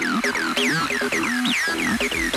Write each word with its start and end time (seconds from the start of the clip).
Thank 0.00 0.26
you. 2.14 2.27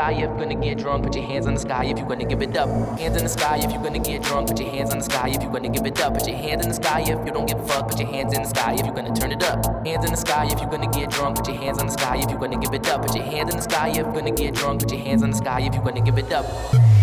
Sky 0.00 0.12
if 0.12 0.28
you're 0.28 0.36
gonna 0.36 0.54
get 0.54 0.78
drunk. 0.78 1.04
Put 1.04 1.16
your 1.16 1.24
hands 1.24 1.46
in 1.46 1.54
the 1.54 1.60
sky 1.60 1.84
if 1.84 1.98
you're 1.98 2.06
gonna 2.06 2.24
give 2.24 2.42
it 2.42 2.56
up. 2.56 2.68
Hands 2.98 3.16
in 3.16 3.22
the 3.22 3.28
sky 3.28 3.56
if 3.56 3.72
you're 3.72 3.82
gonna 3.82 3.98
get 3.98 4.22
drunk. 4.22 4.48
Put 4.48 4.60
your 4.60 4.70
hands 4.70 4.92
in 4.92 4.98
the 4.98 5.04
sky 5.04 5.28
if 5.28 5.42
you're 5.42 5.52
gonna 5.52 5.68
give 5.68 5.86
it 5.86 6.00
up. 6.00 6.14
Put 6.14 6.26
your 6.28 6.36
hands 6.36 6.62
in 6.62 6.68
the 6.68 6.74
sky 6.74 7.00
if 7.00 7.26
you 7.26 7.32
don't 7.32 7.46
give 7.46 7.58
a 7.58 7.66
fuck. 7.66 7.88
Put 7.88 7.98
your 7.98 8.08
hands 8.08 8.34
in 8.34 8.42
the 8.42 8.48
sky 8.48 8.74
if 8.78 8.84
you're 8.84 8.94
gonna 8.94 9.14
turn 9.14 9.32
it 9.32 9.42
up. 9.42 9.64
Hands 9.86 10.04
in 10.04 10.10
the 10.10 10.16
sky 10.16 10.48
if 10.50 10.60
you're 10.60 10.70
gonna 10.70 10.90
get 10.90 11.10
drunk. 11.10 11.36
Put 11.36 11.48
your 11.48 11.56
hands 11.56 11.80
in 11.80 11.86
the 11.86 11.92
sky 11.92 12.16
if 12.16 12.30
you're 12.30 12.38
gonna 12.38 12.58
give 12.58 12.74
it 12.74 12.88
up. 12.88 13.02
Put 13.02 13.14
your 13.14 13.24
hands 13.24 13.50
in 13.50 13.56
the 13.56 13.62
sky 13.62 13.88
if 13.88 13.96
you're 13.96 14.12
gonna 14.12 14.30
get 14.32 14.54
drunk. 14.54 14.80
Put 14.80 14.92
your 14.92 15.00
hands 15.00 15.22
in 15.22 15.30
the 15.30 15.36
sky 15.36 15.60
if 15.60 15.74
you're 15.74 15.84
gonna 15.84 16.02
give 16.02 16.18
it 16.18 16.32
up. 16.32 16.99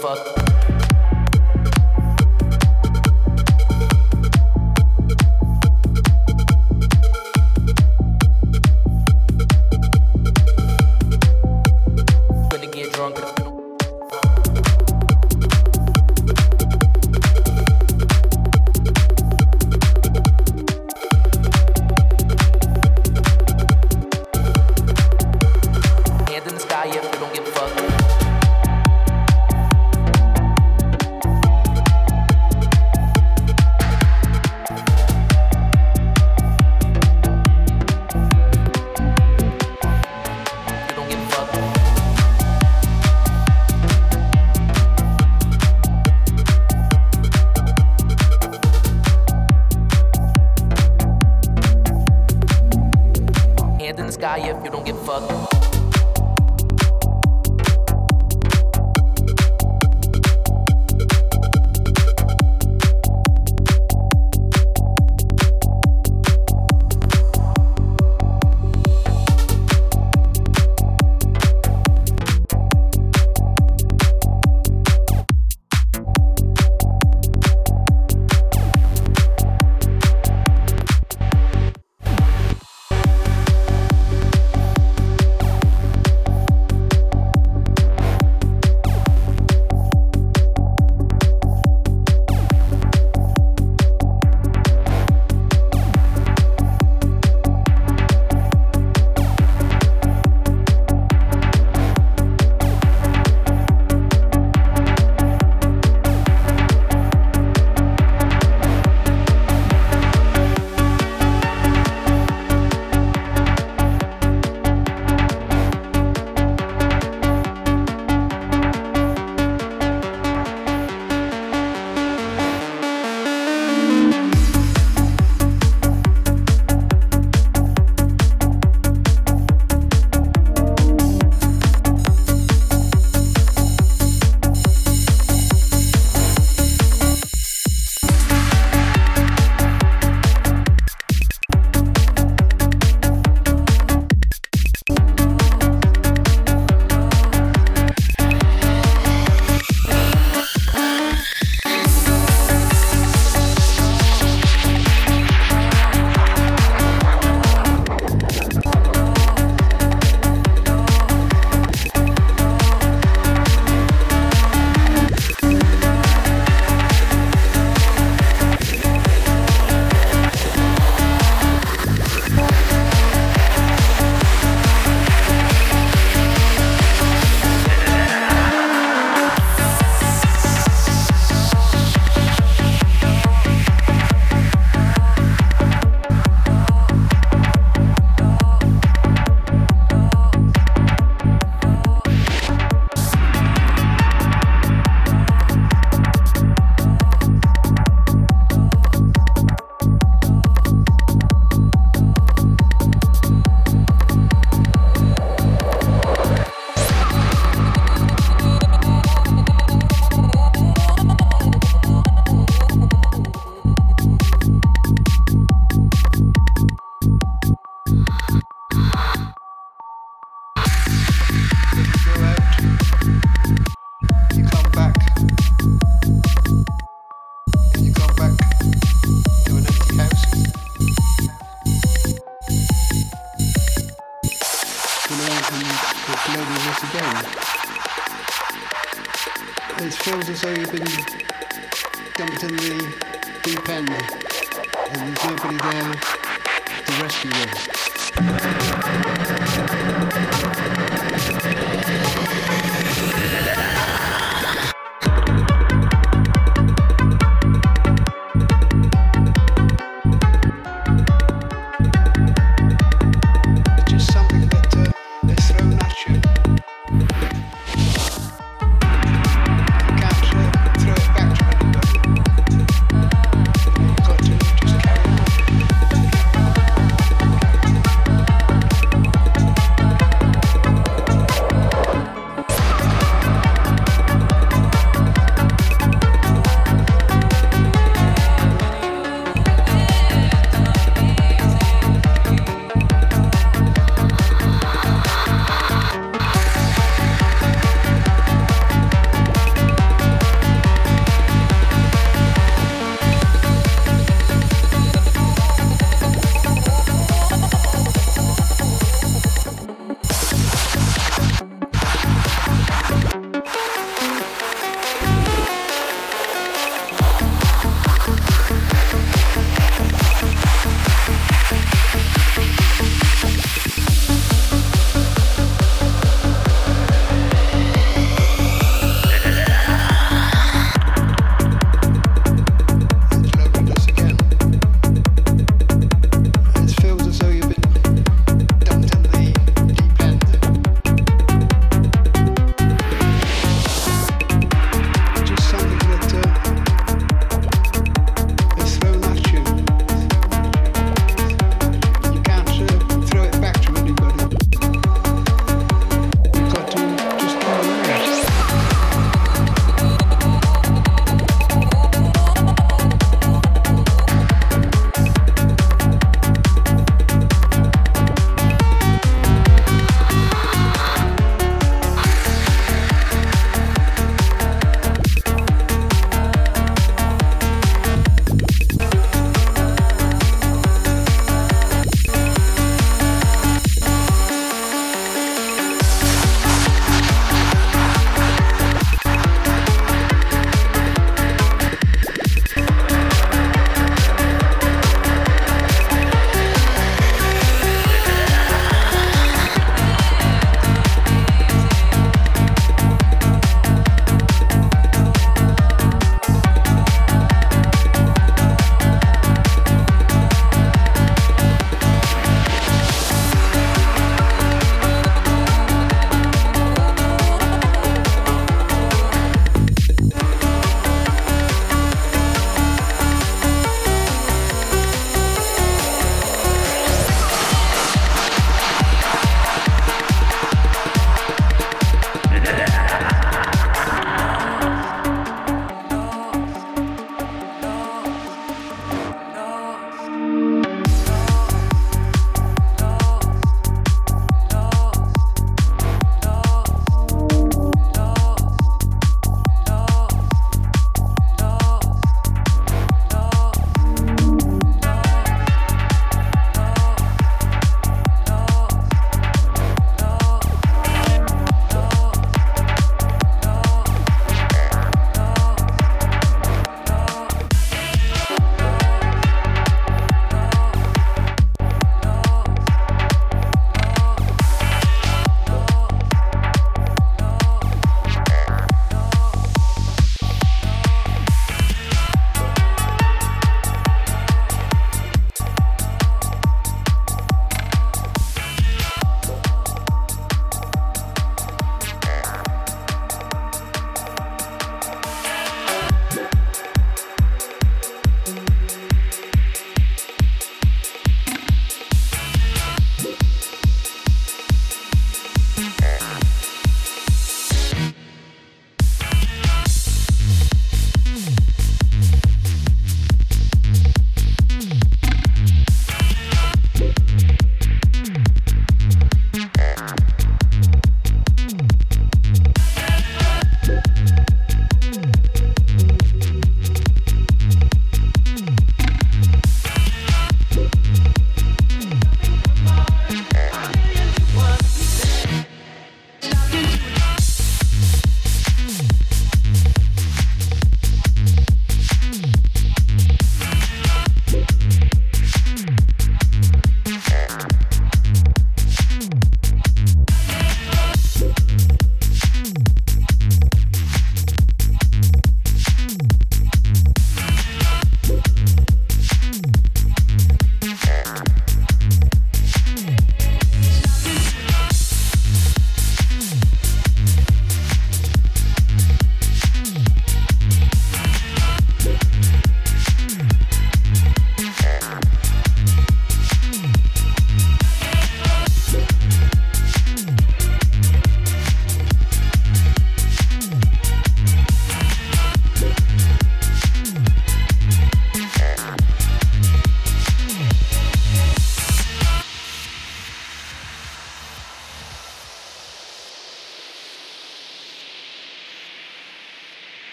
Fuck. 0.00 0.37